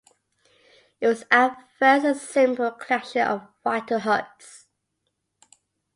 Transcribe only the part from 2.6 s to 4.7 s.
collection of wattle huts.